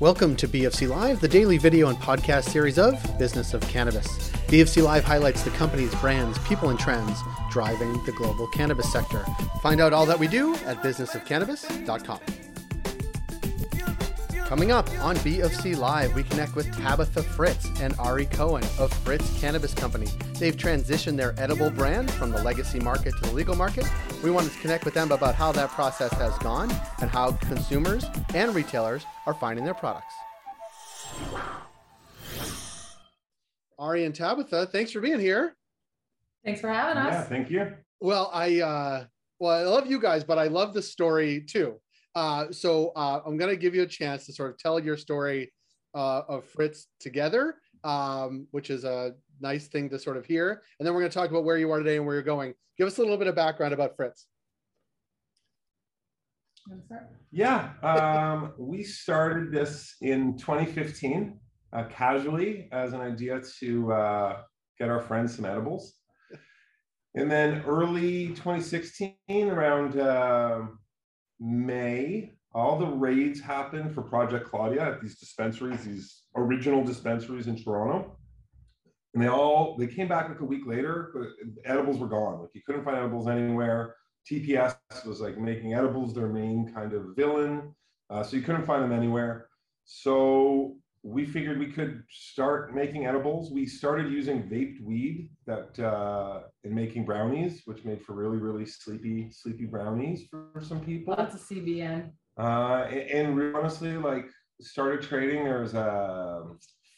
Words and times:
Welcome 0.00 0.36
to 0.36 0.46
BFC 0.46 0.88
Live, 0.88 1.20
the 1.20 1.26
daily 1.26 1.58
video 1.58 1.88
and 1.88 1.98
podcast 1.98 2.50
series 2.50 2.78
of 2.78 2.94
Business 3.18 3.52
of 3.52 3.62
Cannabis. 3.62 4.06
BFC 4.46 4.80
Live 4.80 5.02
highlights 5.02 5.42
the 5.42 5.50
companies, 5.50 5.92
brands, 5.96 6.38
people, 6.46 6.70
and 6.70 6.78
trends 6.78 7.18
driving 7.50 7.92
the 8.04 8.12
global 8.12 8.46
cannabis 8.46 8.92
sector. 8.92 9.26
Find 9.60 9.80
out 9.80 9.92
all 9.92 10.06
that 10.06 10.16
we 10.16 10.28
do 10.28 10.54
at 10.66 10.84
businessofcannabis.com. 10.84 12.20
Coming 14.48 14.72
up 14.72 14.88
on 15.00 15.14
BFC 15.16 15.76
Live, 15.76 16.14
we 16.14 16.22
connect 16.22 16.56
with 16.56 16.74
Tabitha 16.74 17.22
Fritz 17.22 17.68
and 17.82 17.94
Ari 17.98 18.24
Cohen 18.24 18.64
of 18.78 18.90
Fritz 19.04 19.38
Cannabis 19.38 19.74
Company. 19.74 20.06
They've 20.38 20.56
transitioned 20.56 21.18
their 21.18 21.34
edible 21.36 21.68
brand 21.68 22.10
from 22.12 22.30
the 22.30 22.42
legacy 22.42 22.80
market 22.80 23.12
to 23.16 23.28
the 23.28 23.34
legal 23.34 23.54
market. 23.54 23.84
We 24.24 24.30
wanted 24.30 24.52
to 24.52 24.58
connect 24.60 24.86
with 24.86 24.94
them 24.94 25.12
about 25.12 25.34
how 25.34 25.52
that 25.52 25.68
process 25.72 26.14
has 26.14 26.36
gone 26.38 26.70
and 27.02 27.10
how 27.10 27.32
consumers 27.32 28.06
and 28.32 28.54
retailers 28.54 29.04
are 29.26 29.34
finding 29.34 29.66
their 29.66 29.74
products. 29.74 30.14
Ari 33.78 34.06
and 34.06 34.14
Tabitha, 34.14 34.70
thanks 34.72 34.92
for 34.92 35.02
being 35.02 35.20
here. 35.20 35.56
Thanks 36.42 36.62
for 36.62 36.72
having 36.72 36.96
us. 36.96 37.12
Yeah, 37.12 37.22
thank 37.24 37.50
you. 37.50 37.74
Well, 38.00 38.30
I 38.32 38.60
uh, 38.60 39.04
well, 39.40 39.52
I 39.52 39.64
love 39.64 39.90
you 39.90 40.00
guys, 40.00 40.24
but 40.24 40.38
I 40.38 40.46
love 40.46 40.72
the 40.72 40.80
story 40.80 41.42
too. 41.42 41.78
Uh, 42.14 42.50
so 42.50 42.92
uh, 42.96 43.20
I'm 43.24 43.36
going 43.36 43.50
to 43.50 43.56
give 43.56 43.74
you 43.74 43.82
a 43.82 43.86
chance 43.86 44.26
to 44.26 44.32
sort 44.32 44.50
of 44.50 44.58
tell 44.58 44.80
your 44.80 44.96
story 44.96 45.52
uh, 45.94 46.22
of 46.28 46.44
Fritz 46.44 46.86
together, 47.00 47.56
um, 47.84 48.46
which 48.50 48.70
is 48.70 48.84
a 48.84 49.14
nice 49.40 49.68
thing 49.68 49.88
to 49.90 49.98
sort 49.98 50.16
of 50.16 50.26
hear. 50.26 50.62
And 50.78 50.86
then 50.86 50.94
we're 50.94 51.00
going 51.00 51.10
to 51.10 51.18
talk 51.18 51.30
about 51.30 51.44
where 51.44 51.58
you 51.58 51.70
are 51.70 51.78
today 51.78 51.96
and 51.96 52.06
where 52.06 52.14
you're 52.14 52.22
going. 52.22 52.54
Give 52.76 52.86
us 52.86 52.98
a 52.98 53.02
little 53.02 53.16
bit 53.16 53.26
of 53.26 53.34
background 53.34 53.72
about 53.72 53.96
Fritz. 53.96 54.26
Yeah, 57.30 57.70
um, 57.82 58.52
we 58.58 58.82
started 58.82 59.52
this 59.52 59.96
in 60.02 60.36
2015 60.36 61.38
uh, 61.72 61.84
casually 61.84 62.68
as 62.72 62.92
an 62.92 63.00
idea 63.00 63.40
to 63.60 63.92
uh, 63.92 64.36
get 64.78 64.88
our 64.88 65.00
friends 65.00 65.36
some 65.36 65.44
edibles. 65.44 65.94
And 67.14 67.30
then 67.30 67.62
early 67.66 68.28
2016, 68.28 69.14
around 69.30 69.98
uh, 69.98 70.60
May, 71.40 72.32
all 72.54 72.78
the 72.78 72.86
raids 72.86 73.40
happened 73.40 73.94
for 73.94 74.02
Project 74.02 74.48
Claudia 74.48 74.82
at 74.82 75.00
these 75.00 75.18
dispensaries, 75.18 75.84
these 75.84 76.22
original 76.36 76.84
dispensaries 76.84 77.46
in 77.46 77.62
Toronto. 77.62 78.16
And 79.14 79.22
they 79.22 79.28
all 79.28 79.76
they 79.76 79.86
came 79.86 80.08
back 80.08 80.28
like 80.28 80.40
a 80.40 80.44
week 80.44 80.66
later, 80.66 81.10
but 81.14 81.28
edibles 81.64 81.98
were 81.98 82.08
gone. 82.08 82.40
Like 82.40 82.50
you 82.54 82.62
couldn't 82.66 82.84
find 82.84 82.96
edibles 82.96 83.28
anywhere. 83.28 83.94
TPS 84.30 84.76
was 85.06 85.20
like 85.20 85.38
making 85.38 85.74
edibles 85.74 86.14
their 86.14 86.28
main 86.28 86.72
kind 86.74 86.92
of 86.92 87.16
villain. 87.16 87.74
Uh, 88.10 88.22
so 88.22 88.36
you 88.36 88.42
couldn't 88.42 88.66
find 88.66 88.82
them 88.82 88.92
anywhere. 88.92 89.48
So 89.84 90.76
we 91.02 91.24
figured 91.24 91.58
we 91.58 91.72
could 91.72 92.02
start 92.10 92.74
making 92.74 93.06
edibles. 93.06 93.50
We 93.50 93.66
started 93.66 94.12
using 94.12 94.48
vaped 94.48 94.82
weed 94.82 95.30
that 95.48 95.82
uh, 95.82 96.42
in 96.62 96.74
making 96.74 97.06
brownies, 97.06 97.62
which 97.64 97.82
made 97.84 98.02
for 98.02 98.12
really, 98.12 98.36
really 98.36 98.66
sleepy, 98.66 99.30
sleepy 99.30 99.64
brownies 99.64 100.26
for, 100.30 100.44
for 100.52 100.60
some 100.60 100.80
people. 100.80 101.14
Lots 101.16 101.34
of 101.34 101.40
CBN. 101.40 102.10
Uh, 102.38 102.86
and, 102.90 103.40
and 103.40 103.56
honestly, 103.56 103.96
like 103.96 104.26
started 104.60 105.00
trading. 105.02 105.44
There 105.44 105.60
was 105.60 105.74
a 105.74 106.44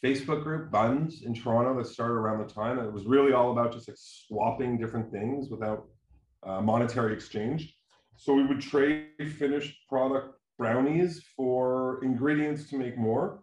Facebook 0.03 0.43
group, 0.43 0.69
Bunz, 0.69 1.23
in 1.23 1.33
Toronto 1.33 1.77
that 1.77 1.87
started 1.87 2.15
around 2.15 2.45
the 2.45 2.53
time. 2.53 2.77
And 2.77 2.87
it 2.87 2.93
was 2.93 3.05
really 3.05 3.31
all 3.31 3.51
about 3.53 3.71
just 3.71 3.87
like 3.87 3.97
swapping 3.97 4.77
different 4.77 5.09
things 5.11 5.49
without 5.49 5.87
uh, 6.43 6.59
monetary 6.61 7.13
exchange. 7.13 7.73
So 8.17 8.33
we 8.33 8.45
would 8.45 8.59
trade 8.59 9.07
finished 9.37 9.77
product 9.87 10.35
brownies 10.57 11.23
for 11.37 12.03
ingredients 12.03 12.69
to 12.69 12.77
make 12.77 12.97
more 12.97 13.39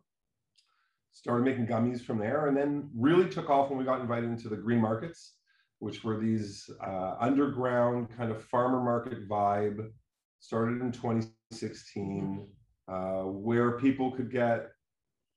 started 1.18 1.44
making 1.44 1.66
gummies 1.66 2.00
from 2.00 2.18
there, 2.18 2.46
and 2.46 2.56
then 2.56 2.88
really 2.96 3.28
took 3.28 3.50
off 3.50 3.70
when 3.70 3.78
we 3.78 3.84
got 3.84 4.00
invited 4.00 4.30
into 4.30 4.48
the 4.48 4.56
green 4.56 4.80
markets, 4.80 5.34
which 5.80 6.04
were 6.04 6.16
these 6.16 6.70
uh, 6.80 7.16
underground 7.18 8.08
kind 8.16 8.30
of 8.30 8.44
farmer 8.44 8.80
market 8.80 9.28
vibe. 9.28 9.90
Started 10.40 10.80
in 10.80 10.92
2016, 10.92 12.46
uh, 12.86 13.22
where 13.22 13.72
people 13.72 14.12
could 14.12 14.30
get 14.30 14.68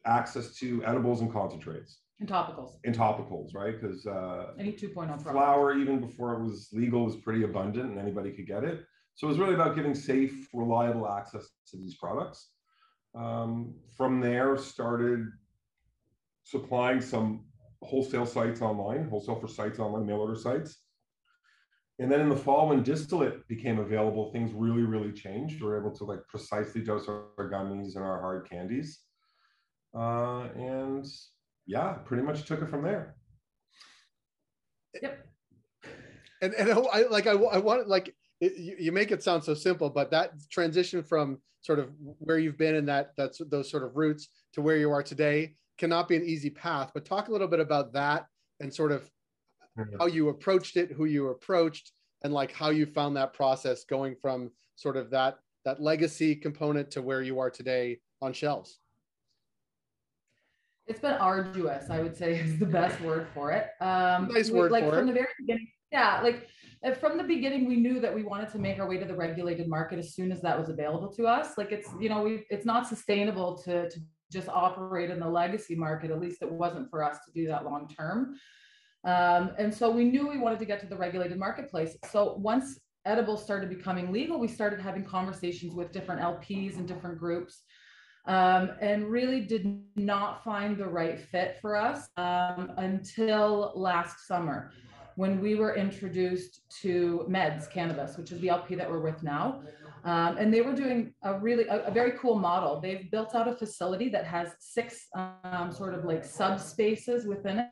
access 0.05 0.53
to 0.57 0.85
edibles 0.85 1.21
and 1.21 1.33
concentrates. 1.33 2.01
And 2.19 2.29
topicals. 2.29 2.73
And 2.83 2.95
topicals, 2.95 3.55
right? 3.55 3.81
Because 3.81 4.05
uh, 4.05 4.51
any 4.59 4.73
2.0 4.73 5.23
flower, 5.23 5.75
even 5.75 5.99
before 5.99 6.33
it 6.33 6.43
was 6.43 6.69
legal, 6.71 7.05
was 7.05 7.15
pretty 7.15 7.41
abundant 7.41 7.89
and 7.89 7.97
anybody 7.97 8.29
could 8.29 8.45
get 8.45 8.63
it. 8.63 8.83
So 9.15 9.25
it 9.25 9.31
was 9.31 9.39
really 9.39 9.55
about 9.55 9.75
giving 9.75 9.95
safe, 9.95 10.47
reliable 10.53 11.09
access 11.09 11.49
to 11.71 11.77
these 11.77 11.95
products. 11.95 12.51
Um, 13.15 13.73
from 13.97 14.21
there, 14.21 14.55
started 14.55 15.25
supplying 16.51 16.99
some 16.99 17.45
wholesale 17.81 18.25
sites 18.25 18.61
online, 18.61 19.07
wholesale 19.09 19.39
for 19.39 19.47
sites 19.47 19.79
online, 19.79 20.05
mail 20.05 20.17
order 20.17 20.35
sites. 20.35 20.79
And 21.99 22.11
then 22.11 22.19
in 22.19 22.29
the 22.29 22.35
fall, 22.35 22.67
when 22.69 22.83
distillate 22.83 23.47
became 23.47 23.79
available, 23.79 24.31
things 24.31 24.51
really, 24.53 24.81
really 24.81 25.13
changed. 25.13 25.61
We 25.61 25.67
were 25.67 25.79
able 25.79 25.95
to 25.95 26.03
like 26.03 26.19
precisely 26.27 26.81
dose 26.81 27.07
our 27.07 27.49
gummies 27.51 27.95
and 27.95 28.03
our 28.03 28.19
hard 28.19 28.49
candies. 28.49 28.99
Uh, 29.95 30.47
and 30.55 31.05
yeah, 31.67 31.93
pretty 32.05 32.23
much 32.23 32.45
took 32.45 32.61
it 32.61 32.69
from 32.69 32.83
there. 32.83 33.15
Yep. 35.01 35.27
And, 36.41 36.53
and 36.55 36.71
I 36.71 37.03
like, 37.03 37.27
I, 37.27 37.31
I 37.33 37.57
want 37.59 37.87
like, 37.87 38.15
it, 38.41 38.57
you, 38.57 38.75
you 38.79 38.91
make 38.91 39.11
it 39.11 39.23
sound 39.23 39.43
so 39.43 39.53
simple, 39.53 39.89
but 39.89 40.11
that 40.11 40.31
transition 40.49 41.03
from 41.03 41.37
sort 41.61 41.77
of 41.77 41.91
where 42.17 42.39
you've 42.39 42.57
been 42.57 42.75
and 42.75 42.87
that 42.89 43.11
that's 43.15 43.39
those 43.49 43.69
sort 43.69 43.83
of 43.83 43.95
roots 43.95 44.29
to 44.53 44.61
where 44.61 44.77
you 44.77 44.89
are 44.91 45.03
today 45.03 45.53
cannot 45.81 46.07
be 46.07 46.15
an 46.15 46.23
easy 46.23 46.51
path, 46.51 46.91
but 46.93 47.03
talk 47.03 47.27
a 47.27 47.31
little 47.31 47.47
bit 47.47 47.59
about 47.59 47.91
that 47.91 48.27
and 48.59 48.71
sort 48.71 48.91
of 48.91 49.09
how 49.97 50.05
you 50.05 50.29
approached 50.29 50.77
it, 50.77 50.91
who 50.91 51.05
you 51.05 51.29
approached, 51.29 51.91
and 52.23 52.31
like 52.31 52.51
how 52.51 52.69
you 52.69 52.85
found 52.85 53.17
that 53.17 53.33
process 53.33 53.83
going 53.83 54.15
from 54.21 54.51
sort 54.75 54.95
of 54.95 55.09
that 55.09 55.39
that 55.65 55.81
legacy 55.81 56.35
component 56.35 56.91
to 56.91 57.01
where 57.01 57.23
you 57.23 57.39
are 57.39 57.49
today 57.49 57.97
on 58.21 58.31
shelves. 58.31 58.77
It's 60.85 60.99
been 60.99 61.13
arduous, 61.13 61.89
I 61.89 61.99
would 61.99 62.15
say 62.15 62.39
is 62.45 62.59
the 62.59 62.67
best 62.67 63.01
word 63.01 63.25
for 63.33 63.51
it. 63.51 63.65
Um, 63.81 64.29
nice 64.31 64.51
word 64.51 64.71
like 64.71 64.83
for 64.83 64.91
from 64.91 65.05
it. 65.05 65.13
the 65.13 65.13
very 65.13 65.33
beginning. 65.39 65.67
Yeah, 65.91 66.21
like 66.21 66.47
from 66.99 67.17
the 67.17 67.23
beginning, 67.23 67.67
we 67.67 67.77
knew 67.77 67.99
that 67.99 68.13
we 68.13 68.21
wanted 68.21 68.49
to 68.51 68.59
make 68.59 68.79
our 68.79 68.87
way 68.87 68.99
to 68.99 69.05
the 69.05 69.15
regulated 69.15 69.67
market 69.67 69.97
as 69.97 70.13
soon 70.13 70.31
as 70.31 70.41
that 70.41 70.59
was 70.59 70.69
available 70.69 71.11
to 71.13 71.25
us. 71.25 71.57
Like 71.57 71.71
it's, 71.71 71.89
you 71.99 72.09
know, 72.09 72.21
we 72.21 72.45
it's 72.51 72.67
not 72.67 72.87
sustainable 72.87 73.57
to 73.63 73.89
to 73.89 73.99
just 74.31 74.47
operate 74.49 75.09
in 75.09 75.19
the 75.19 75.29
legacy 75.29 75.75
market. 75.75 76.11
At 76.11 76.19
least 76.19 76.41
it 76.41 76.51
wasn't 76.51 76.89
for 76.89 77.03
us 77.03 77.17
to 77.25 77.31
do 77.33 77.47
that 77.47 77.65
long 77.65 77.87
term. 77.87 78.35
Um, 79.03 79.51
and 79.57 79.73
so 79.73 79.89
we 79.89 80.05
knew 80.05 80.27
we 80.27 80.37
wanted 80.37 80.59
to 80.59 80.65
get 80.65 80.79
to 80.81 80.85
the 80.85 80.95
regulated 80.95 81.37
marketplace. 81.37 81.97
So 82.11 82.35
once 82.37 82.79
edibles 83.05 83.43
started 83.43 83.69
becoming 83.69 84.11
legal, 84.11 84.39
we 84.39 84.47
started 84.47 84.79
having 84.79 85.03
conversations 85.03 85.73
with 85.73 85.91
different 85.91 86.21
LPs 86.21 86.77
and 86.77 86.87
different 86.87 87.17
groups. 87.17 87.63
Um, 88.27 88.73
and 88.79 89.09
really 89.09 89.41
did 89.41 89.81
not 89.95 90.43
find 90.43 90.77
the 90.77 90.85
right 90.85 91.19
fit 91.19 91.57
for 91.59 91.75
us 91.75 92.07
um, 92.17 92.71
until 92.77 93.71
last 93.75 94.27
summer 94.27 94.71
when 95.15 95.41
we 95.41 95.55
were 95.55 95.75
introduced 95.75 96.61
to 96.81 97.25
Meds 97.29 97.69
Cannabis, 97.69 98.17
which 98.17 98.31
is 98.31 98.39
the 98.39 98.49
LP 98.49 98.75
that 98.75 98.89
we're 98.89 98.99
with 98.99 99.21
now. 99.23 99.61
Um, 100.03 100.37
and 100.37 100.51
they 100.53 100.61
were 100.61 100.73
doing 100.73 101.13
a 101.21 101.39
really 101.39 101.67
a, 101.67 101.83
a, 101.83 101.91
very 101.91 102.13
cool 102.13 102.39
model. 102.39 102.81
They've 102.81 103.09
built 103.11 103.35
out 103.35 103.47
a 103.47 103.55
facility 103.55 104.09
that 104.09 104.25
has 104.25 104.49
six 104.59 105.07
um, 105.15 105.71
sort 105.71 105.93
of 105.93 106.05
like 106.05 106.23
subspaces 106.23 107.27
within 107.27 107.59
it 107.59 107.67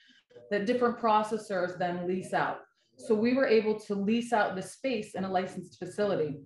that 0.52 0.68
different 0.68 1.00
processors 1.00 1.78
then 1.80 2.08
lease 2.08 2.34
out. 2.34 2.60
So 2.98 3.16
we 3.16 3.34
were 3.34 3.48
able 3.48 3.80
to 3.80 3.96
lease 3.96 4.34
out 4.34 4.56
the 4.56 4.62
space 4.62 5.16
in 5.16 5.24
a 5.24 5.32
licensed 5.32 5.80
facility, 5.80 6.38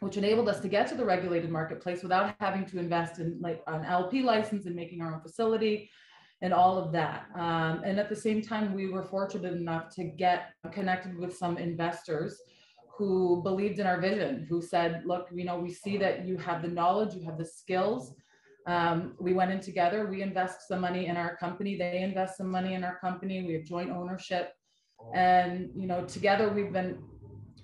which 0.00 0.16
enabled 0.16 0.48
us 0.48 0.60
to 0.60 0.68
get 0.68 0.86
to 0.88 0.94
the 0.94 1.04
regulated 1.04 1.50
marketplace 1.50 2.02
without 2.02 2.34
having 2.38 2.66
to 2.66 2.78
invest 2.78 3.18
in 3.18 3.38
like 3.40 3.62
an 3.66 3.84
LP 3.84 4.22
license 4.22 4.66
and 4.66 4.76
making 4.76 5.00
our 5.00 5.14
own 5.14 5.20
facility 5.20 5.90
and 6.44 6.52
all 6.52 6.76
of 6.76 6.92
that. 6.92 7.24
Um, 7.34 7.80
and 7.86 7.98
at 7.98 8.10
the 8.10 8.14
same 8.14 8.42
time, 8.42 8.74
we 8.74 8.86
were 8.86 9.02
fortunate 9.02 9.54
enough 9.54 9.88
to 9.94 10.04
get 10.04 10.50
connected 10.72 11.16
with 11.18 11.34
some 11.34 11.56
investors 11.56 12.38
who 12.98 13.40
believed 13.42 13.78
in 13.78 13.86
our 13.86 13.98
vision, 13.98 14.46
who 14.50 14.60
said, 14.60 15.02
look, 15.06 15.28
you 15.32 15.46
know, 15.46 15.58
we 15.58 15.72
see 15.72 15.96
that 15.96 16.26
you 16.26 16.36
have 16.36 16.60
the 16.60 16.68
knowledge, 16.68 17.14
you 17.14 17.24
have 17.24 17.38
the 17.38 17.46
skills. 17.46 18.12
Um, 18.66 19.14
we 19.18 19.32
went 19.32 19.52
in 19.52 19.60
together, 19.60 20.06
we 20.06 20.20
invest 20.20 20.68
some 20.68 20.82
money 20.82 21.06
in 21.06 21.16
our 21.16 21.34
company, 21.36 21.76
they 21.78 22.02
invest 22.02 22.36
some 22.36 22.50
money 22.50 22.74
in 22.74 22.84
our 22.84 22.98
company, 22.98 23.42
we 23.46 23.54
have 23.54 23.64
joint 23.64 23.90
ownership. 23.90 24.52
And, 25.14 25.70
you 25.74 25.86
know, 25.86 26.04
together 26.04 26.50
we've 26.50 26.72
been, 26.74 26.98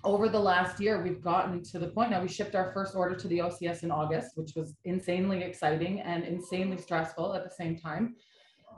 over 0.03 0.27
the 0.27 0.39
last 0.39 0.79
year, 0.79 1.03
we've 1.03 1.21
gotten 1.21 1.61
to 1.65 1.77
the 1.77 1.89
point 1.89 2.09
now 2.09 2.21
we 2.23 2.27
shipped 2.27 2.55
our 2.55 2.73
first 2.73 2.95
order 2.95 3.15
to 3.15 3.27
the 3.27 3.39
OCS 3.39 3.83
in 3.83 3.91
August, 3.91 4.31
which 4.33 4.53
was 4.55 4.73
insanely 4.85 5.43
exciting 5.43 6.01
and 6.01 6.23
insanely 6.23 6.77
stressful 6.77 7.35
at 7.35 7.43
the 7.43 7.51
same 7.51 7.77
time. 7.77 8.15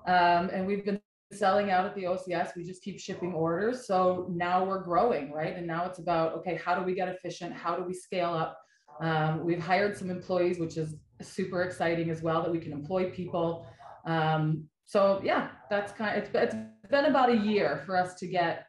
Um, 0.06 0.50
and 0.52 0.66
we've 0.68 0.86
been 0.86 1.00
selling 1.32 1.72
out 1.72 1.86
at 1.86 1.96
the 1.96 2.04
OCS. 2.04 2.56
We 2.56 2.64
just 2.64 2.84
keep 2.84 3.00
shipping 3.00 3.34
orders. 3.34 3.88
So 3.88 4.28
now 4.30 4.64
we're 4.64 4.84
growing, 4.84 5.32
right? 5.32 5.56
And 5.56 5.66
now 5.66 5.86
it's 5.86 6.00
about, 6.00 6.34
okay, 6.36 6.60
how 6.64 6.76
do 6.78 6.84
we 6.84 6.94
get 6.94 7.08
efficient? 7.08 7.54
How 7.54 7.76
do 7.76 7.84
we 7.84 7.94
scale 7.94 8.34
up? 8.34 8.58
Um, 9.02 9.44
we've 9.44 9.62
hired 9.62 9.98
some 9.98 10.10
employees, 10.10 10.60
which 10.60 10.78
is 10.78 10.96
super 11.22 11.64
exciting 11.64 12.10
as 12.10 12.22
well 12.22 12.42
that 12.44 12.52
we 12.52 12.60
can 12.60 12.72
employ 12.72 13.10
people. 13.10 13.66
Um, 14.06 14.66
so 14.86 15.22
yeah, 15.24 15.50
that's 15.70 15.92
kind 15.94 16.18
of, 16.18 16.24
it's, 16.24 16.36
it's 16.36 16.56
been 16.92 17.06
about 17.06 17.30
a 17.30 17.38
year 17.38 17.82
for 17.86 17.98
us 17.98 18.16
to 18.16 18.28
get 18.28 18.66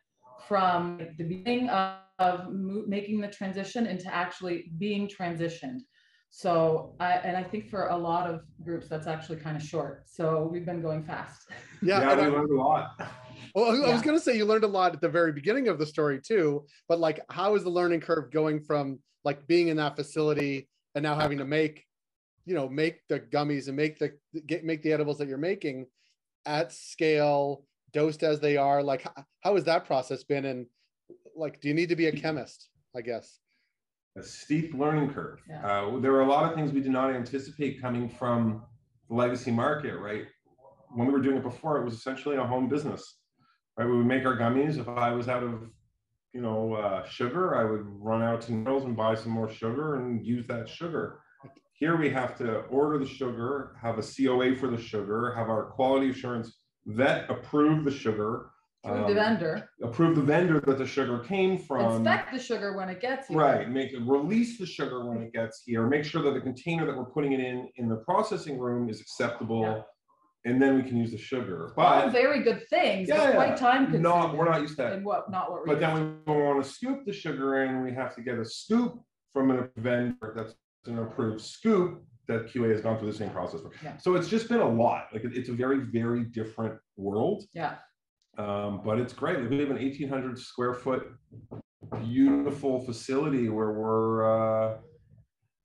from 0.49 0.99
the 1.19 1.25
beginning 1.25 1.69
of, 1.71 1.97
of 2.19 2.53
making 2.53 3.21
the 3.21 3.29
transition 3.29 3.87
into 3.87 4.13
actually 4.15 4.73
being 4.79 5.09
transitioned. 5.09 5.81
So, 6.37 6.97
I, 6.99 7.13
and 7.13 7.37
I 7.37 7.45
think 7.45 7.71
for 7.71 7.87
a 7.87 7.97
lot 7.97 8.29
of 8.29 8.41
groups, 8.65 8.89
that's 8.89 9.07
actually 9.07 9.37
kind 9.37 9.57
of 9.57 9.63
short. 9.63 10.03
So 10.07 10.49
we've 10.51 10.67
been 10.67 10.83
going 10.83 11.05
fast. 11.05 11.49
Yeah, 11.81 12.01
yeah 12.01 12.17
we 12.17 12.23
I, 12.23 12.27
learned 12.27 12.51
a 12.51 12.57
lot. 12.57 12.91
Well, 13.55 13.71
I, 13.71 13.87
yeah. 13.87 13.93
was 13.93 14.03
going 14.03 14.17
to 14.17 14.21
say 14.21 14.37
you 14.37 14.45
learned 14.45 14.65
a 14.65 14.67
lot 14.67 14.93
at 14.93 15.01
the 15.01 15.09
very 15.09 15.31
beginning 15.31 15.69
of 15.69 15.79
the 15.79 15.87
story 15.87 16.21
too, 16.21 16.67
but 16.89 16.99
like, 16.99 17.21
how 17.31 17.55
is 17.55 17.63
the 17.63 17.71
learning 17.71 18.01
curve 18.01 18.33
going 18.33 18.61
from 18.61 18.99
like 19.25 19.47
being 19.47 19.69
in 19.69 19.77
that 19.77 19.95
facility 19.95 20.69
and 20.97 21.05
now 21.05 21.15
having 21.15 21.39
to 21.39 21.45
make, 21.45 21.85
you 22.47 22.57
know, 22.57 22.69
make 22.69 23.07
the 23.09 23.21
gummies 23.21 23.69
and 23.69 23.77
make 23.77 24.01
the 24.01 24.15
get 24.45 24.65
make 24.65 24.83
the 24.83 24.93
edibles 24.93 25.19
that 25.19 25.29
you're 25.29 25.39
making 25.39 25.87
at 26.47 26.73
scale, 26.73 27.65
dosed 27.93 28.25
as 28.25 28.41
they 28.41 28.57
are? 28.57 28.83
Like, 28.83 29.03
how, 29.03 29.25
how 29.43 29.55
has 29.55 29.65
that 29.65 29.85
process 29.85 30.25
been? 30.25 30.47
And 30.47 30.67
like, 31.37 31.61
do 31.61 31.69
you 31.69 31.75
need 31.75 31.91
to 31.91 31.97
be 31.97 32.07
a 32.07 32.13
chemist? 32.13 32.71
I 32.97 33.03
guess 33.03 33.39
a 34.17 34.23
steep 34.23 34.75
learning 34.75 35.13
curve. 35.13 35.41
Yeah. 35.49 35.67
Uh, 35.67 35.99
there 35.99 36.13
were 36.13 36.21
a 36.21 36.29
lot 36.29 36.49
of 36.49 36.55
things 36.55 36.73
we 36.73 36.81
did 36.81 36.93
not 36.93 37.15
anticipate 37.15 37.81
coming 37.81 38.09
from 38.09 38.63
the 39.09 39.15
legacy 39.15 39.51
market, 39.51 39.97
right? 39.97 40.25
When 40.95 41.09
we 41.09 41.13
were 41.13 41.21
doing 41.21 41.39
it 41.39 41.43
before, 41.43 41.79
it 41.79 41.85
was 41.85 41.95
essentially 41.95 42.37
a 42.37 42.45
home 42.45 42.69
business, 42.69 43.19
right? 43.77 43.87
We 43.87 43.97
would 43.97 44.07
make 44.07 44.25
our 44.25 44.37
gummies. 44.37 44.79
If 44.79 44.89
I 44.89 45.11
was 45.11 45.29
out 45.29 45.43
of, 45.43 45.69
you 46.33 46.41
know, 46.41 46.75
uh, 46.75 47.05
sugar, 47.09 47.57
I 47.57 47.65
would 47.65 47.83
run 47.85 48.23
out 48.23 48.41
to 48.43 48.53
Mills 48.53 48.85
and 48.85 48.97
buy 48.97 49.17
some 49.17 49.33
more 49.33 49.51
sugar 49.51 49.97
and 49.97 50.25
use 50.25 50.47
that 50.47 50.69
sugar. 50.69 51.21
Here 51.73 51.97
we 51.97 52.09
have 52.11 52.39
to 52.39 52.61
order 52.67 52.99
the 52.99 53.07
sugar, 53.07 53.77
have 53.83 53.99
a 53.99 54.03
COA 54.03 54.55
for 54.55 54.69
the 54.69 54.81
sugar, 54.81 55.35
have 55.35 55.49
our 55.49 55.65
quality 55.65 56.11
assurance 56.11 56.57
vet 56.87 57.29
approve 57.29 57.85
the 57.85 57.91
sugar, 57.91 58.51
Approve 58.85 59.07
the 59.07 59.13
um, 59.13 59.15
vendor, 59.15 59.71
approve 59.83 60.15
the 60.17 60.21
vendor 60.23 60.61
that 60.61 60.77
the 60.77 60.87
sugar 60.87 61.21
came 61.21 61.57
from. 61.57 61.97
inspect 61.97 62.33
the 62.33 62.39
sugar 62.39 62.77
when 62.77 62.91
it 62.91 63.01
gets 63.01 63.29
here. 63.29 63.39
Right, 63.39 63.69
make 63.71 63.93
it 63.93 64.01
release 64.07 64.59
the 64.59 64.67
sugar 64.67 65.07
when 65.09 65.23
it 65.23 65.33
gets 65.33 65.63
here, 65.65 65.87
make 65.87 66.05
sure 66.05 66.23
that 66.23 66.35
the 66.35 66.41
container 66.41 66.85
that 66.85 66.95
we're 66.97 67.07
putting 67.07 67.33
it 67.33 67.41
in, 67.41 67.69
in 67.77 67.89
the 67.89 67.97
processing 67.97 68.59
room 68.59 68.91
is 68.91 69.01
acceptable. 69.01 69.85
And 70.47 70.61
then 70.61 70.75
we 70.77 70.83
can 70.83 70.99
use 70.99 71.11
the 71.11 71.17
sugar, 71.17 71.69
All 71.69 72.03
but 72.03 72.11
very 72.13 72.43
good 72.43 72.69
things, 72.69 73.09
Yeah, 73.09 73.17
but 73.17 73.29
yeah. 73.31 73.35
quite 73.35 73.57
time 73.57 73.85
consuming. 73.85 74.03
not, 74.03 74.37
we're 74.37 74.45
not 74.45 74.61
used 74.61 74.77
to 74.77 74.83
that. 74.83 74.93
And 74.93 75.03
what, 75.03 75.31
not 75.31 75.51
what 75.51 75.61
we're. 75.61 75.67
But 75.69 75.81
then 75.81 76.19
we 76.27 76.35
want 76.35 76.63
to 76.63 76.71
scoop 76.71 77.07
the 77.07 77.15
sugar 77.15 77.63
in, 77.65 77.83
we 77.83 77.93
have 77.95 78.15
to 78.17 78.21
get 78.21 78.39
a 78.39 78.45
scoop 78.45 79.01
from 79.33 79.51
an 79.51 79.71
vendor 79.79 80.35
that's 80.37 80.55
an 80.85 80.99
approved 80.99 81.41
scoop 81.41 82.03
that 82.29 82.53
QA 82.53 82.71
has 82.73 82.83
gone 82.83 82.99
through 82.99 83.11
the 83.11 83.17
same 83.17 83.31
process. 83.31 83.63
for. 83.63 83.71
Yeah. 83.83 83.97
So 83.97 84.17
it's 84.17 84.29
just 84.29 84.51
been 84.51 84.61
a 84.61 84.69
lot, 84.69 85.07
like, 85.15 85.25
it- 85.25 85.35
it's 85.35 85.49
a 85.49 85.53
very, 85.55 85.79
very 85.79 86.25
different 86.25 86.79
world. 86.99 87.45
Yeah, 87.55 87.77
Um, 88.37 88.83
but 88.85 88.99
it's 88.99 89.13
great. 89.13 89.49
We 89.49 89.59
have 89.61 89.71
an 89.71 89.79
eighteen 89.79 90.09
hundred 90.09 90.39
square 90.39 90.75
foot 90.75 91.07
beautiful 92.03 92.85
facility 92.85 93.49
where 93.49 93.73
we're 93.73 94.25
uh, 94.25 94.77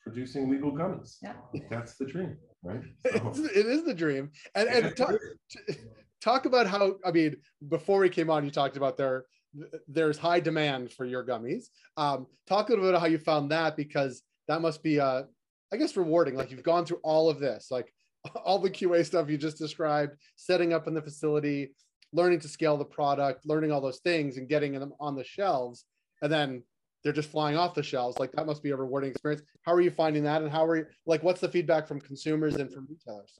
producing 0.04 0.50
legal 0.50 0.72
gummies. 0.72 1.18
Yeah. 1.22 1.34
That's 1.70 1.96
the 1.96 2.06
dream, 2.06 2.38
right? 2.64 2.82
It's, 3.06 3.40
it 3.40 3.66
is 3.66 3.84
the 3.84 3.94
dream. 3.94 4.32
And, 4.56 4.70
and 4.70 4.96
talk, 4.96 5.16
talk 6.22 6.46
about 6.46 6.68
how, 6.68 6.96
I 7.06 7.12
mean, 7.12 7.38
before 7.68 8.00
we 8.00 8.10
came 8.10 8.30
on, 8.30 8.46
you 8.46 8.52
talked 8.52 8.78
about 8.78 8.98
there, 8.98 9.26
there's 9.88 10.18
high 10.18 10.40
demand 10.40 10.92
for 10.92 11.06
your 11.06 11.26
gummies. 11.26 11.66
Um, 11.98 12.28
talk 12.48 12.70
a 12.70 12.72
little 12.72 12.86
bit 12.86 12.90
about 12.90 13.02
how 13.02 13.08
you 13.08 13.18
found 13.18 13.52
that 13.52 13.76
because 13.76 14.22
that 14.48 14.62
must 14.62 14.84
be, 14.84 15.00
uh, 15.00 15.24
I 15.74 15.78
guess, 15.78 15.98
rewarding. 15.98 16.36
Like 16.36 16.52
you've 16.52 16.64
gone 16.64 16.86
through 16.86 17.00
all 17.04 17.30
of 17.30 17.40
this, 17.40 17.68
like 17.72 17.92
all 18.44 18.60
the 18.60 18.70
QA 18.70 19.06
stuff 19.06 19.30
you 19.30 19.38
just 19.38 19.58
described, 19.58 20.14
setting 20.36 20.74
up 20.74 20.88
in 20.88 20.94
the 20.94 21.02
facility, 21.02 21.72
learning 22.14 22.40
to 22.42 22.48
scale 22.48 22.78
the 22.78 22.86
product, 22.86 23.46
learning 23.46 23.72
all 23.72 23.82
those 23.82 24.00
things 24.00 24.38
and 24.38 24.50
getting 24.50 24.74
them 24.74 24.94
on 25.00 25.16
the 25.16 25.24
shelves. 25.24 25.86
And 26.22 26.32
then 26.32 26.64
they're 27.04 27.14
just 27.14 27.30
flying 27.30 27.56
off 27.56 27.76
the 27.76 27.84
shelves. 27.84 28.20
Like 28.20 28.32
that 28.34 28.46
must 28.46 28.64
be 28.64 28.72
a 28.72 28.76
rewarding 28.76 29.12
experience. 29.12 29.44
How 29.62 29.74
are 29.74 29.82
you 29.82 29.92
finding 29.92 30.24
that? 30.24 30.42
And 30.42 30.52
how 30.52 30.66
are 30.66 30.76
you 30.76 30.86
like 31.06 31.24
what's 31.24 31.42
the 31.42 31.50
feedback 31.50 31.88
from 31.88 32.02
consumers 32.02 32.56
and 32.56 32.72
from 32.72 32.88
retailers? 32.90 33.38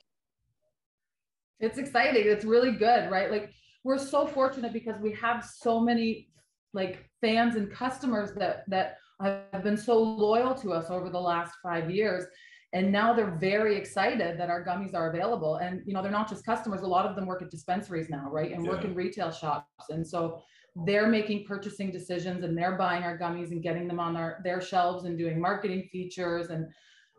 It's 1.60 1.78
exciting. 1.78 2.24
It's 2.26 2.46
really 2.46 2.72
good, 2.72 3.12
right? 3.12 3.30
Like 3.30 3.52
we're 3.84 3.98
so 3.98 4.28
fortunate 4.28 4.72
because 4.72 5.00
we 5.02 5.12
have 5.14 5.44
so 5.44 5.80
many 5.80 6.30
like 6.74 7.04
fans 7.22 7.56
and 7.56 7.72
customers 7.72 8.32
that 8.36 8.64
that 8.68 8.98
have 9.22 9.64
been 9.64 9.78
so 9.78 10.00
loyal 10.02 10.54
to 10.56 10.72
us 10.72 10.90
over 10.90 11.10
the 11.10 11.20
last 11.20 11.54
five 11.62 11.90
years 11.92 12.26
and 12.74 12.92
now 12.92 13.14
they're 13.14 13.38
very 13.40 13.76
excited 13.76 14.40
that 14.40 14.50
our 14.50 14.64
gummies 14.64 14.94
are 14.94 15.10
available. 15.10 15.56
And 15.56 15.82
you 15.86 15.94
know 15.94 16.02
they're 16.02 16.12
not 16.12 16.30
just 16.30 16.46
customers. 16.46 16.82
A 16.82 16.88
lot 16.88 17.06
of 17.06 17.16
them 17.16 17.26
work 17.26 17.42
at 17.42 17.50
dispensaries 17.50 18.10
now 18.10 18.30
right? 18.30 18.52
And 18.52 18.64
yeah. 18.64 18.72
work 18.72 18.86
in 18.86 18.94
retail 18.94 19.32
shops. 19.32 19.90
And 19.90 20.06
so 20.06 20.42
they're 20.86 21.08
making 21.08 21.46
purchasing 21.46 21.92
decisions 21.92 22.44
and 22.44 22.58
they're 22.58 22.78
buying 22.78 23.04
our 23.04 23.18
gummies 23.18 23.52
and 23.52 23.64
getting 23.64 23.88
them 23.88 24.00
on 24.00 24.16
our 24.16 24.40
their 24.44 24.62
shelves 24.62 25.06
and 25.06 25.18
doing 25.18 25.42
marketing 25.42 25.90
features. 25.92 26.52
And 26.52 26.68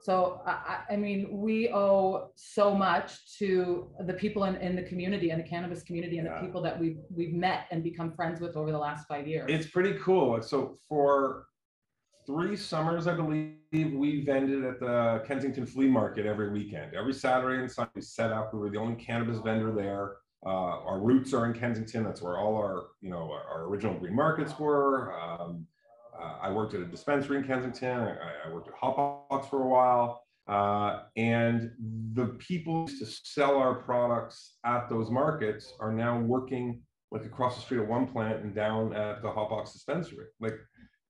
so 0.03 0.41
I, 0.47 0.83
I 0.91 0.97
mean 0.97 1.29
we 1.33 1.69
owe 1.71 2.31
so 2.37 2.73
much 2.73 3.37
to 3.39 3.91
the 4.07 4.15
people 4.15 4.45
in, 4.45 4.55
in 4.57 4.77
the 4.77 4.85
community 4.85 5.31
and 5.31 5.43
the 5.43 5.49
cannabis 5.49 5.83
community 5.83 6.19
and 6.19 6.29
yeah. 6.29 6.39
the 6.39 6.47
people 6.47 6.63
that 6.63 6.79
we've 6.79 6.99
we've 7.11 7.35
met 7.35 7.67
and 7.73 7.83
become 7.83 8.13
friends 8.13 8.41
with 8.41 8.57
over 8.57 8.71
the 8.71 8.79
last 8.79 9.09
five 9.09 9.27
years. 9.27 9.47
It's 9.49 9.67
pretty 9.67 9.95
cool. 9.95 10.41
So 10.43 10.79
for 10.89 11.47
three 12.27 12.57
summers, 12.57 13.07
I 13.07 13.15
believe, 13.15 13.55
we 13.73 14.25
vended 14.25 14.65
at 14.65 14.81
the 14.81 15.23
Kensington 15.27 15.67
Flea 15.67 15.89
Market 15.89 16.27
every 16.27 16.51
weekend. 16.51 16.95
Every 16.95 17.15
Saturday 17.15 17.61
and 17.61 17.71
Sunday, 17.71 17.91
we 17.97 18.03
set 18.03 18.33
up. 18.33 18.53
We 18.53 18.61
were 18.61 18.71
the 18.71 18.79
only 18.79 18.97
cannabis 18.97 19.39
vendor 19.39 19.73
there. 19.73 20.17
Uh, 20.45 20.83
our 20.85 20.99
roots 21.01 21.35
are 21.35 21.47
in 21.47 21.53
Kensington. 21.53 22.03
That's 22.05 22.23
where 22.23 22.39
all 22.39 22.57
our, 22.57 22.85
you 23.01 23.11
know, 23.11 23.31
our, 23.31 23.43
our 23.45 23.65
original 23.65 23.99
green 23.99 24.15
markets 24.15 24.59
were. 24.59 25.13
Um, 25.21 25.67
uh, 26.19 26.37
I 26.43 26.51
worked 26.51 26.75
at 26.75 26.81
a 26.81 26.87
dispensary 26.87 27.39
in 27.39 27.45
Kensington. 27.45 27.99
I, 27.99 28.49
I 28.49 28.53
worked 28.53 28.69
at 28.69 28.75
Hotbox 28.75 29.49
for 29.49 29.63
a 29.63 29.69
while. 29.69 30.23
Uh, 30.49 31.03
and 31.17 31.71
the 32.15 32.27
people 32.39 32.87
to 32.87 33.07
sell 33.07 33.57
our 33.57 33.75
products 33.75 34.57
at 34.65 34.89
those 34.89 35.11
markets 35.11 35.75
are 35.79 35.93
now 35.93 36.19
working 36.19 36.83
like 37.13 37.25
across 37.25 37.57
the 37.57 37.63
street 37.63 37.81
at 37.81 37.89
one 37.89 38.07
plant 38.07 38.43
and 38.43 38.55
down 38.55 38.93
at 38.95 39.23
the 39.23 39.29
Hotbox 39.29 39.73
dispensary. 39.73 40.27
Like 40.41 40.55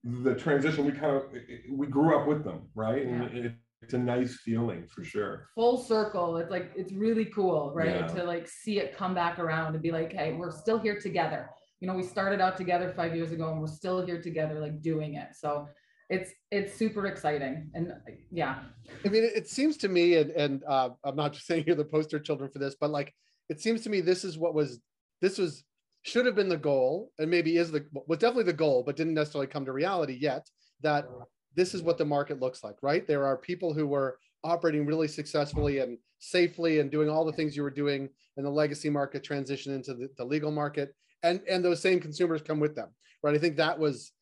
the 0.05 0.35
transition 0.35 0.87
we 0.87 0.93
kind 0.93 1.17
of 1.17 1.23
we 1.71 1.87
grew 1.87 2.19
up 2.19 2.27
with 2.27 2.45
them 2.45 2.63
right? 2.75 3.05
Yeah. 3.05 3.13
and 3.13 3.37
it, 3.47 3.53
it's 3.83 3.95
a 3.95 3.99
nice 3.99 4.39
feeling 4.45 4.87
for 4.87 5.05
sure. 5.05 5.49
Full 5.55 5.79
circle 5.79 6.37
it's 6.39 6.51
like 6.51 6.73
it's 6.77 6.93
really 6.93 7.27
cool 7.27 7.73
right? 7.75 7.97
Yeah. 7.97 8.07
to 8.07 8.25
like 8.25 8.49
see 8.49 8.79
it 8.79 8.97
come 8.97 9.15
back 9.15 9.39
around 9.39 9.75
and 9.75 9.83
be 9.83 9.91
like 9.91 10.13
hey 10.13 10.33
we're 10.33 10.53
still 10.53 10.79
here 10.79 10.99
together. 10.99 11.51
You 11.81 11.89
know 11.89 11.95
we 11.95 12.03
started 12.03 12.41
out 12.41 12.57
together 12.57 12.93
five 12.97 13.15
years 13.15 13.33
ago 13.33 13.51
and 13.51 13.61
we're 13.61 13.67
still 13.67 14.05
here 14.05 14.21
together 14.21 14.59
like 14.59 14.81
doing 14.81 15.15
it. 15.15 15.29
So 15.35 15.69
it's 16.11 16.33
it's 16.51 16.75
super 16.75 17.07
exciting 17.07 17.71
and 17.75 17.93
yeah. 18.31 18.59
I 19.05 19.09
mean 19.09 19.31
it 19.35 19.49
seems 19.49 19.77
to 19.79 19.89
me 19.89 20.17
and 20.17 20.31
and 20.33 20.65
uh, 20.69 20.91
i'm 21.05 21.15
not 21.15 21.33
just 21.33 21.47
saying 21.47 21.65
you're 21.67 21.77
the 21.77 21.85
poster 21.85 22.19
children 22.19 22.51
for 22.51 22.59
this 22.59 22.75
but 22.79 22.91
like 22.91 23.15
it 23.49 23.61
seems 23.61 23.83
to 23.83 23.91
me 23.91 24.01
this 24.01 24.25
is 24.25 24.37
what 24.37 24.53
was 24.53 24.81
this 25.21 25.39
was 25.39 25.63
should 26.03 26.27
have 26.27 26.35
been 26.35 26.49
the 26.49 26.57
goal 26.57 27.13
and 27.19 27.31
maybe 27.31 27.57
is 27.57 27.71
the 27.71 27.85
was 28.07 28.19
definitely 28.19 28.45
the 28.45 28.53
goal 28.53 28.83
but 28.85 28.97
didn't 28.97 29.15
necessarily 29.15 29.47
come 29.47 29.65
to 29.65 29.73
reality 29.73 30.17
yet 30.19 30.49
that 30.83 31.07
this 31.55 31.75
is 31.75 31.83
what 31.83 31.99
the 31.99 32.05
market 32.05 32.41
looks 32.41 32.65
like 32.65 32.77
right? 32.83 33.07
There 33.07 33.27
are 33.27 33.37
people 33.37 33.75
who 33.75 33.87
were 33.87 34.19
operating 34.43 34.87
really 34.87 35.09
successfully 35.09 35.79
and 35.79 35.99
safely 36.19 36.81
and 36.81 36.91
doing 36.91 37.11
all 37.11 37.25
the 37.25 37.33
things 37.33 37.57
you 37.57 37.63
were 37.63 37.71
doing 37.71 38.09
in 38.37 38.45
the 38.45 38.51
legacy 38.51 38.89
market 38.89 39.23
transition 39.23 39.75
into 39.75 39.95
the, 39.95 40.09
the 40.17 40.25
legal 40.25 40.51
market 40.51 40.95
and 41.23 41.41
and 41.49 41.65
those 41.65 41.81
same 41.81 42.01
consumers 42.01 42.43
come 42.43 42.61
with 42.61 42.75
them 42.75 42.89
right? 43.23 43.35
I 43.35 43.39
think 43.39 43.57
that 43.57 43.79
was 43.79 44.13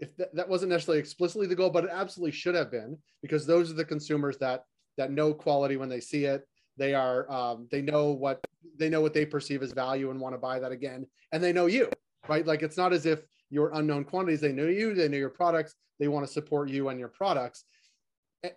if 0.00 0.16
that, 0.16 0.34
that 0.34 0.48
wasn't 0.48 0.70
necessarily 0.70 1.00
explicitly 1.00 1.46
the 1.46 1.54
goal 1.54 1.70
but 1.70 1.84
it 1.84 1.90
absolutely 1.92 2.32
should 2.32 2.56
have 2.56 2.70
been 2.70 2.98
because 3.22 3.46
those 3.46 3.70
are 3.70 3.74
the 3.74 3.84
consumers 3.84 4.38
that 4.38 4.64
that 4.96 5.12
know 5.12 5.32
quality 5.32 5.76
when 5.76 5.88
they 5.88 6.00
see 6.00 6.24
it 6.24 6.44
they 6.78 6.94
are 6.94 7.30
um, 7.30 7.68
they 7.70 7.82
know 7.82 8.10
what 8.12 8.44
they 8.78 8.88
know 8.88 9.00
what 9.00 9.12
they 9.12 9.26
perceive 9.26 9.62
as 9.62 9.72
value 9.72 10.10
and 10.10 10.20
want 10.20 10.34
to 10.34 10.38
buy 10.38 10.58
that 10.58 10.72
again 10.72 11.06
and 11.32 11.42
they 11.42 11.52
know 11.52 11.66
you 11.66 11.90
right? 12.28 12.46
Like 12.46 12.62
it's 12.62 12.76
not 12.76 12.92
as 12.92 13.06
if 13.06 13.20
you're 13.50 13.70
unknown 13.74 14.04
quantities 14.04 14.40
they 14.40 14.52
know 14.52 14.66
you 14.66 14.94
they 14.94 15.08
know 15.08 15.16
your 15.16 15.30
products 15.30 15.74
they 15.98 16.08
want 16.08 16.26
to 16.26 16.32
support 16.32 16.68
you 16.68 16.88
and 16.88 16.98
your 16.98 17.08
products. 17.08 17.64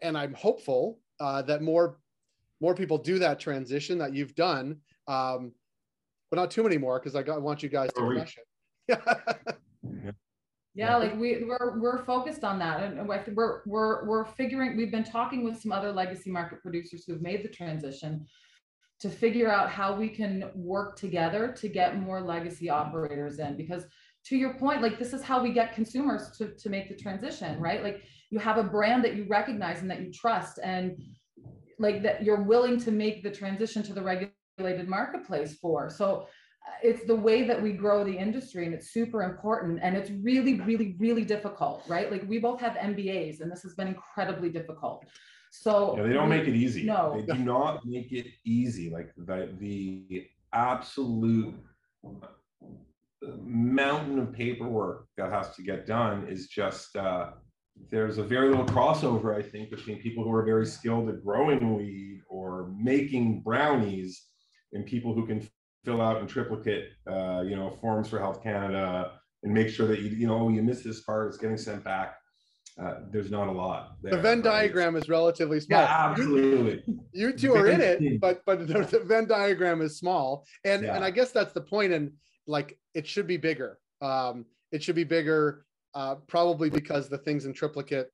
And 0.01 0.17
i'm 0.17 0.33
hopeful 0.33 0.99
uh, 1.19 1.41
that 1.43 1.61
more 1.61 1.97
more 2.59 2.75
people 2.75 2.97
do 2.97 3.17
that 3.19 3.39
transition 3.39 3.97
that 3.97 4.13
you've 4.13 4.35
done 4.35 4.77
um, 5.07 5.53
but 6.29 6.37
not 6.37 6.51
too 6.51 6.63
many 6.63 6.77
more 6.77 6.99
because 6.99 7.15
I, 7.15 7.21
I 7.31 7.37
want 7.37 7.63
you 7.63 7.69
guys 7.69 7.91
to 7.93 8.01
crush 8.01 8.37
it. 8.37 8.45
Yeah 9.83 10.11
like 10.97 11.17
we 11.17 11.43
we're 11.43 11.79
we're 11.79 12.03
focused 12.03 12.43
on 12.43 12.59
that 12.59 12.81
and 12.81 13.07
we're 13.07 13.61
we're 13.65 14.05
we're 14.05 14.25
figuring 14.25 14.77
we've 14.77 14.91
been 14.91 15.03
talking 15.03 15.43
with 15.43 15.61
some 15.61 15.71
other 15.71 15.91
legacy 15.91 16.31
market 16.31 16.61
producers 16.61 17.03
who've 17.05 17.21
made 17.21 17.43
the 17.43 17.49
transition 17.49 18.25
to 18.99 19.09
figure 19.09 19.51
out 19.51 19.69
how 19.69 19.95
we 19.95 20.07
can 20.07 20.49
work 20.55 20.95
together 20.95 21.51
to 21.51 21.67
get 21.67 21.99
more 21.99 22.21
legacy 22.21 22.69
operators 22.69 23.39
in 23.39 23.57
because 23.57 23.85
to 24.23 24.37
your 24.37 24.53
point 24.53 24.81
like 24.81 24.97
this 24.97 25.13
is 25.13 25.23
how 25.23 25.41
we 25.41 25.51
get 25.51 25.73
consumers 25.73 26.37
to, 26.37 26.53
to 26.55 26.69
make 26.69 26.87
the 26.87 26.95
transition 26.95 27.59
right 27.59 27.83
like 27.83 28.03
you 28.29 28.39
have 28.39 28.57
a 28.57 28.63
brand 28.63 29.03
that 29.03 29.15
you 29.15 29.25
recognize 29.27 29.81
and 29.81 29.91
that 29.91 30.01
you 30.01 30.11
trust 30.11 30.59
and 30.63 30.97
like 31.81 32.03
that 32.03 32.23
you're 32.23 32.43
willing 32.43 32.79
to 32.79 32.91
make 32.91 33.23
the 33.23 33.31
transition 33.31 33.83
to 33.83 33.93
the 33.93 34.01
regulated 34.01 34.87
marketplace 34.87 35.55
for. 35.55 35.89
So 35.89 36.27
it's 36.83 37.05
the 37.05 37.15
way 37.15 37.43
that 37.43 37.61
we 37.61 37.73
grow 37.73 38.03
the 38.03 38.17
industry 38.17 38.65
and 38.65 38.73
it's 38.73 38.91
super 38.91 39.23
important 39.23 39.79
and 39.81 39.95
it's 39.95 40.09
really 40.09 40.59
really 40.61 40.95
really 40.99 41.23
difficult 41.23 41.83
right? 41.87 42.11
Like 42.11 42.27
we 42.27 42.39
both 42.39 42.59
have 42.59 42.73
mbas 42.73 43.41
and 43.41 43.51
this 43.51 43.61
has 43.63 43.73
been 43.75 43.87
incredibly 43.87 44.49
difficult. 44.49 45.05
So 45.51 45.95
yeah, 45.97 46.03
they 46.03 46.13
don't 46.13 46.29
we, 46.29 46.37
make 46.37 46.47
it 46.47 46.55
easy. 46.55 46.83
No. 46.83 47.19
They 47.19 47.33
do 47.33 47.39
not 47.39 47.85
make 47.85 48.11
it 48.11 48.27
easy. 48.45 48.89
Like 48.89 49.13
the 49.17 49.49
the 49.59 50.27
absolute 50.53 51.55
mountain 53.43 54.19
of 54.19 54.33
paperwork 54.33 55.07
that 55.17 55.31
has 55.31 55.55
to 55.55 55.61
get 55.61 55.85
done 55.85 56.27
is 56.27 56.47
just 56.47 56.95
uh, 56.95 57.31
there's 57.89 58.17
a 58.17 58.23
very 58.23 58.49
little 58.49 58.65
crossover, 58.65 59.35
I 59.35 59.41
think, 59.41 59.69
between 59.69 59.99
people 60.01 60.23
who 60.23 60.31
are 60.33 60.43
very 60.43 60.65
skilled 60.65 61.09
at 61.09 61.23
growing 61.23 61.75
weed 61.75 62.21
or 62.29 62.71
making 62.77 63.41
brownies 63.41 64.27
and 64.73 64.85
people 64.85 65.13
who 65.13 65.25
can 65.25 65.47
fill 65.83 66.01
out 66.01 66.17
and 66.17 66.29
triplicate, 66.29 66.89
uh, 67.07 67.41
you 67.41 67.55
know, 67.55 67.77
forms 67.81 68.09
for 68.09 68.19
Health 68.19 68.43
Canada 68.43 69.13
and 69.43 69.53
make 69.53 69.69
sure 69.69 69.87
that 69.87 69.99
you, 69.99 70.09
you 70.09 70.27
know, 70.27 70.49
you 70.49 70.61
miss 70.61 70.83
this 70.83 71.01
part, 71.01 71.27
it's 71.27 71.37
getting 71.37 71.57
sent 71.57 71.83
back. 71.83 72.15
Uh, 72.81 72.95
there's 73.11 73.29
not 73.29 73.47
a 73.47 73.51
lot. 73.51 73.97
There, 74.01 74.15
the 74.15 74.21
Venn 74.21 74.41
right? 74.41 74.43
diagram 74.43 74.95
is 74.95 75.09
relatively 75.09 75.59
small. 75.59 75.81
Yeah, 75.81 76.09
absolutely. 76.09 76.83
You, 76.85 77.27
you 77.27 77.33
two 77.33 77.53
are 77.53 77.67
in 77.67 77.81
it, 77.81 78.19
but 78.21 78.41
but 78.45 78.65
the, 78.65 78.73
the, 78.73 78.99
Venn 78.99 79.27
diagram 79.27 79.81
is 79.81 79.97
small, 79.97 80.45
and 80.63 80.83
yeah. 80.83 80.95
and 80.95 81.03
I 81.03 81.11
guess 81.11 81.31
that's 81.31 81.51
the 81.51 81.61
point. 81.61 81.91
And 81.91 82.13
like, 82.47 82.79
it 82.93 83.05
should 83.05 83.27
be 83.27 83.37
bigger. 83.37 83.77
Um, 84.01 84.45
it 84.71 84.81
should 84.81 84.95
be 84.95 85.03
bigger 85.03 85.65
uh, 85.93 86.15
probably 86.27 86.69
because 86.69 87.09
the 87.09 87.17
things 87.17 87.45
in 87.45 87.53
triplicate 87.53 88.09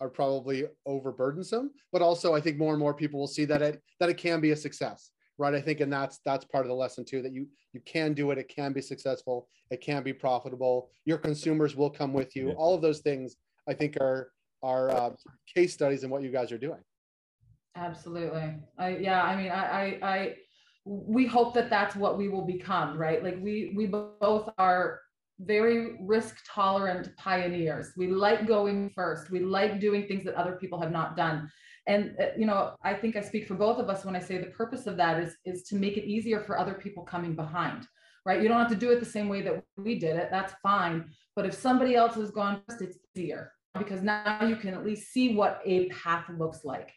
are 0.00 0.08
probably 0.08 0.64
overburdensome, 0.88 1.68
but 1.92 2.02
also 2.02 2.34
I 2.34 2.40
think 2.40 2.58
more 2.58 2.72
and 2.72 2.80
more 2.80 2.94
people 2.94 3.20
will 3.20 3.28
see 3.28 3.44
that 3.44 3.62
it 3.62 3.80
that 4.00 4.10
it 4.10 4.16
can 4.16 4.40
be 4.40 4.50
a 4.50 4.56
success, 4.56 5.10
right? 5.40 5.54
I 5.54 5.60
think, 5.60 5.80
and 5.80 5.92
that's 5.92 6.20
that's 6.24 6.44
part 6.44 6.64
of 6.64 6.68
the 6.68 6.74
lesson 6.74 7.04
too 7.04 7.22
that 7.22 7.32
you 7.32 7.48
you 7.72 7.80
can 7.86 8.12
do 8.14 8.30
it, 8.30 8.38
it 8.38 8.48
can 8.48 8.72
be 8.72 8.82
successful, 8.82 9.48
it 9.70 9.80
can 9.80 10.02
be 10.02 10.12
profitable. 10.12 10.90
Your 11.06 11.18
consumers 11.18 11.74
will 11.74 11.90
come 11.90 12.12
with 12.12 12.36
you. 12.36 12.50
All 12.52 12.74
of 12.74 12.82
those 12.82 13.00
things 13.00 13.36
I 13.68 13.74
think 13.74 13.96
are 13.96 14.30
are 14.62 14.90
uh, 14.90 15.10
case 15.52 15.72
studies 15.72 16.04
in 16.04 16.10
what 16.10 16.22
you 16.22 16.30
guys 16.30 16.52
are 16.52 16.58
doing. 16.58 16.80
Absolutely, 17.74 18.54
I 18.78 18.96
yeah, 18.98 19.22
I 19.22 19.36
mean, 19.36 19.50
I 19.50 19.64
I. 19.64 19.98
I 20.02 20.34
we 20.86 21.26
hope 21.26 21.52
that 21.52 21.68
that's 21.68 21.94
what 21.94 22.16
we 22.16 22.28
will 22.28 22.46
become 22.46 22.96
right 22.96 23.22
like 23.22 23.38
we 23.38 23.74
we 23.76 23.86
both 23.86 24.48
are 24.56 24.98
very 25.40 25.96
risk 26.00 26.36
tolerant 26.46 27.14
pioneers. 27.16 27.92
We 27.96 28.08
like 28.08 28.46
going 28.46 28.90
first. 28.90 29.30
We 29.30 29.40
like 29.40 29.80
doing 29.80 30.06
things 30.06 30.24
that 30.24 30.34
other 30.34 30.52
people 30.52 30.80
have 30.80 30.92
not 30.92 31.16
done. 31.16 31.50
And 31.90 32.14
uh, 32.20 32.26
you 32.38 32.46
know, 32.46 32.76
I 32.84 32.94
think 32.94 33.16
I 33.16 33.20
speak 33.20 33.48
for 33.48 33.54
both 33.54 33.78
of 33.78 33.88
us 33.88 34.04
when 34.04 34.14
I 34.14 34.20
say 34.20 34.38
the 34.38 34.56
purpose 34.62 34.86
of 34.86 34.96
that 34.98 35.20
is 35.24 35.36
is 35.44 35.64
to 35.64 35.74
make 35.74 35.96
it 35.96 36.04
easier 36.04 36.40
for 36.40 36.56
other 36.56 36.74
people 36.74 37.02
coming 37.02 37.34
behind. 37.34 37.86
Right? 38.24 38.40
You 38.42 38.48
don't 38.48 38.60
have 38.64 38.68
to 38.76 38.84
do 38.84 38.90
it 38.92 39.00
the 39.00 39.16
same 39.16 39.28
way 39.28 39.40
that 39.42 39.64
we 39.76 39.98
did 39.98 40.14
it. 40.16 40.28
That's 40.30 40.54
fine. 40.62 41.10
But 41.34 41.46
if 41.46 41.54
somebody 41.54 41.96
else 41.96 42.14
has 42.14 42.30
gone 42.30 42.62
first, 42.68 42.82
it's 42.82 42.98
easier 43.16 43.52
because 43.78 44.02
now 44.02 44.44
you 44.44 44.56
can 44.56 44.74
at 44.74 44.84
least 44.84 45.12
see 45.12 45.34
what 45.34 45.60
a 45.64 45.88
path 45.88 46.26
looks 46.38 46.64
like. 46.64 46.92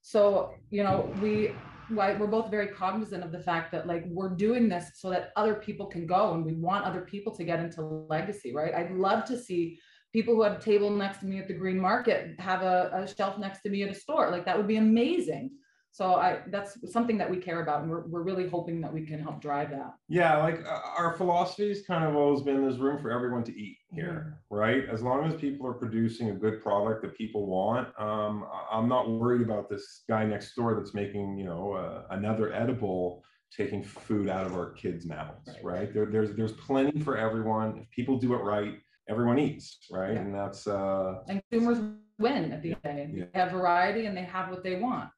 So, 0.00 0.54
you 0.70 0.82
know, 0.84 1.12
we 1.20 1.52
we're 1.90 2.26
both 2.26 2.50
very 2.50 2.68
cognizant 2.68 3.24
of 3.24 3.32
the 3.32 3.40
fact 3.40 3.72
that 3.72 3.86
like 3.86 4.04
we're 4.08 4.34
doing 4.46 4.68
this 4.68 4.90
so 4.94 5.10
that 5.10 5.32
other 5.36 5.54
people 5.54 5.86
can 5.86 6.06
go 6.06 6.34
and 6.34 6.44
we 6.44 6.52
want 6.52 6.84
other 6.84 7.00
people 7.00 7.34
to 7.34 7.44
get 7.44 7.60
into 7.60 7.82
legacy 7.82 8.54
right 8.54 8.74
i'd 8.74 8.90
love 8.90 9.24
to 9.24 9.38
see 9.38 9.78
people 10.18 10.34
who 10.34 10.42
have 10.42 10.56
a 10.58 10.60
table 10.60 10.90
next 10.90 11.18
to 11.20 11.26
me 11.26 11.38
at 11.38 11.46
the 11.46 11.54
green 11.54 11.78
market 11.78 12.34
have 12.40 12.62
a, 12.62 12.90
a 12.92 13.14
shelf 13.16 13.38
next 13.38 13.60
to 13.62 13.68
me 13.70 13.84
at 13.84 13.90
a 13.90 13.94
store 13.94 14.30
like 14.30 14.44
that 14.44 14.56
would 14.56 14.66
be 14.66 14.76
amazing 14.76 15.50
so 15.90 16.14
I 16.14 16.40
that's 16.48 16.78
something 16.92 17.18
that 17.18 17.28
we 17.28 17.38
care 17.38 17.62
about, 17.62 17.82
and 17.82 17.90
we're, 17.90 18.06
we're 18.06 18.22
really 18.22 18.48
hoping 18.48 18.80
that 18.82 18.92
we 18.92 19.04
can 19.04 19.18
help 19.18 19.40
drive 19.40 19.70
that. 19.70 19.94
Yeah, 20.08 20.36
like 20.36 20.64
uh, 20.64 20.80
our 20.96 21.16
philosophy 21.16 21.68
has 21.70 21.82
kind 21.82 22.04
of 22.04 22.14
always 22.14 22.42
been 22.42 22.60
there's 22.60 22.78
room 22.78 23.00
for 23.00 23.10
everyone 23.10 23.42
to 23.44 23.58
eat 23.58 23.78
here, 23.92 24.36
mm-hmm. 24.50 24.54
right? 24.54 24.84
As 24.88 25.02
long 25.02 25.24
as 25.24 25.34
people 25.34 25.66
are 25.66 25.72
producing 25.72 26.30
a 26.30 26.34
good 26.34 26.62
product 26.62 27.02
that 27.02 27.16
people 27.16 27.46
want, 27.46 27.88
um, 27.98 28.46
I'm 28.70 28.88
not 28.88 29.10
worried 29.10 29.42
about 29.42 29.68
this 29.68 30.04
guy 30.08 30.24
next 30.24 30.54
door 30.54 30.76
that's 30.76 30.94
making 30.94 31.36
you 31.38 31.46
know 31.46 31.72
uh, 31.72 32.02
another 32.10 32.52
edible 32.52 33.24
taking 33.50 33.82
food 33.82 34.28
out 34.28 34.46
of 34.46 34.54
our 34.54 34.72
kids' 34.72 35.06
mouths, 35.06 35.48
right? 35.48 35.64
right? 35.64 35.94
There, 35.94 36.06
there's 36.06 36.36
there's 36.36 36.52
plenty 36.52 37.00
for 37.00 37.16
everyone. 37.16 37.78
If 37.78 37.90
people 37.90 38.18
do 38.18 38.34
it 38.34 38.42
right, 38.44 38.74
everyone 39.08 39.38
eats, 39.38 39.78
right? 39.90 40.14
Yeah. 40.14 40.20
And 40.20 40.34
that's 40.34 40.66
uh 40.66 41.20
and 41.28 41.42
consumers 41.50 41.78
win 42.18 42.52
at 42.52 42.62
the 42.62 42.74
end. 42.84 43.16
Yeah. 43.16 43.24
They 43.32 43.38
have 43.38 43.52
variety 43.52 44.06
and 44.06 44.16
they 44.16 44.24
have 44.24 44.50
what 44.50 44.62
they 44.62 44.76
want 44.76 45.10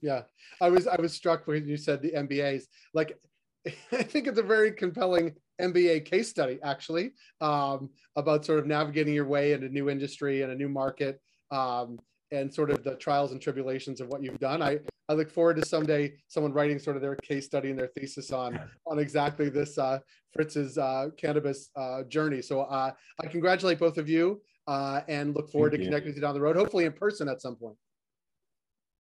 yeah 0.00 0.22
i 0.60 0.68
was 0.68 0.86
i 0.86 1.00
was 1.00 1.12
struck 1.12 1.46
when 1.46 1.66
you 1.66 1.76
said 1.76 2.00
the 2.02 2.12
mbas 2.12 2.64
like 2.94 3.18
i 3.92 4.02
think 4.02 4.26
it's 4.26 4.38
a 4.38 4.42
very 4.42 4.72
compelling 4.72 5.34
mba 5.60 6.04
case 6.04 6.28
study 6.28 6.58
actually 6.62 7.12
um, 7.40 7.90
about 8.16 8.44
sort 8.44 8.58
of 8.60 8.66
navigating 8.66 9.14
your 9.14 9.26
way 9.26 9.52
in 9.52 9.64
a 9.64 9.68
new 9.68 9.90
industry 9.90 10.42
and 10.42 10.52
a 10.52 10.54
new 10.54 10.68
market 10.68 11.20
um, 11.50 11.98
and 12.30 12.52
sort 12.52 12.70
of 12.70 12.82
the 12.82 12.94
trials 12.96 13.32
and 13.32 13.40
tribulations 13.40 14.00
of 14.00 14.08
what 14.08 14.22
you've 14.22 14.38
done 14.38 14.62
i 14.62 14.78
i 15.08 15.12
look 15.12 15.30
forward 15.30 15.56
to 15.56 15.64
someday 15.64 16.12
someone 16.28 16.52
writing 16.52 16.78
sort 16.78 16.96
of 16.96 17.02
their 17.02 17.16
case 17.16 17.46
study 17.46 17.70
and 17.70 17.78
their 17.78 17.88
thesis 17.88 18.32
on 18.32 18.58
on 18.86 18.98
exactly 18.98 19.48
this 19.48 19.78
uh, 19.78 19.98
fritz's 20.32 20.78
uh, 20.78 21.08
cannabis 21.16 21.70
uh, 21.76 22.02
journey 22.04 22.42
so 22.42 22.60
uh, 22.62 22.90
i 23.22 23.26
congratulate 23.26 23.78
both 23.78 23.98
of 23.98 24.08
you 24.08 24.40
uh, 24.66 25.00
and 25.08 25.34
look 25.34 25.50
forward 25.50 25.72
Thank 25.72 25.80
to 25.80 25.84
you. 25.84 25.90
connecting 25.90 26.10
with 26.10 26.16
you 26.16 26.22
down 26.22 26.34
the 26.34 26.40
road 26.40 26.56
hopefully 26.56 26.84
in 26.84 26.92
person 26.92 27.28
at 27.28 27.40
some 27.40 27.56
point 27.56 27.76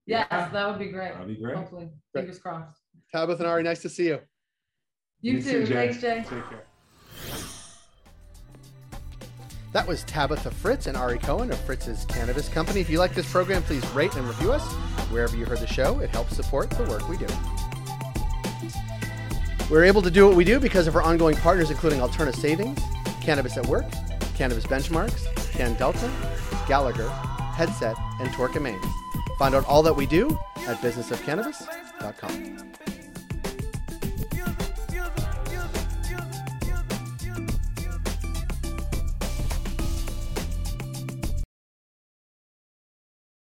Yes, 0.07 0.27
that 0.29 0.69
would 0.69 0.77
be 0.79 0.91
great. 0.91 1.13
That'd 1.13 1.27
be 1.27 1.35
great. 1.35 1.57
Hopefully, 1.57 1.89
fingers 2.13 2.37
crossed. 2.37 2.79
Tabitha 3.11 3.41
and 3.41 3.51
Ari, 3.51 3.63
nice 3.63 3.81
to 3.81 3.89
see 3.89 4.07
you. 4.07 4.19
You, 5.21 5.37
you 5.37 5.41
too. 5.41 5.65
too 5.65 5.73
Thanks, 5.73 5.99
Jay. 5.99 6.17
Take 6.17 6.47
care. 6.49 6.67
That 9.75 9.85
was 9.85 10.05
Tabitha 10.05 10.49
Fritz 10.51 10.87
and 10.87 10.95
Ari 10.95 11.19
Cohen 11.19 11.51
of 11.51 11.59
Fritz's 11.59 12.05
Cannabis 12.05 12.47
Company. 12.47 12.79
If 12.79 12.89
you 12.89 12.97
like 12.97 13.13
this 13.13 13.29
program, 13.29 13.61
please 13.61 13.85
rate 13.89 14.15
and 14.15 14.25
review 14.25 14.53
us 14.53 14.63
wherever 15.11 15.35
you 15.35 15.43
heard 15.43 15.59
the 15.59 15.67
show. 15.67 15.99
It 15.99 16.09
helps 16.11 16.33
support 16.33 16.69
the 16.69 16.83
work 16.83 17.09
we 17.09 17.17
do. 17.17 17.27
We're 19.69 19.83
able 19.83 20.01
to 20.01 20.09
do 20.09 20.29
what 20.29 20.37
we 20.37 20.45
do 20.45 20.61
because 20.61 20.87
of 20.87 20.95
our 20.95 21.01
ongoing 21.01 21.35
partners, 21.35 21.71
including 21.71 21.99
Alterna 21.99 22.33
Savings, 22.33 22.79
Cannabis 23.19 23.57
at 23.57 23.65
Work, 23.65 23.91
Cannabis 24.33 24.65
Benchmarks, 24.65 25.25
CanDelta, 25.51 26.09
Gallagher, 26.69 27.09
Headset, 27.53 27.97
and 28.21 28.29
Torkin 28.29 28.61
Manes. 28.61 28.85
Find 29.37 29.53
out 29.53 29.65
all 29.65 29.83
that 29.83 29.93
we 29.93 30.05
do 30.05 30.39
at 30.67 30.77
businessofcannabis.com. 30.77 32.84